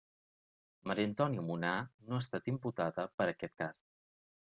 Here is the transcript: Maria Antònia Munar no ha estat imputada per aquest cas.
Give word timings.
Maria 0.91 1.07
Antònia 1.09 1.43
Munar 1.49 1.73
no 2.11 2.17
ha 2.19 2.23
estat 2.25 2.49
imputada 2.53 3.05
per 3.21 3.29
aquest 3.35 3.55
cas. 3.65 3.83